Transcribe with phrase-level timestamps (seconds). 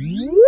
[0.00, 0.47] Woo!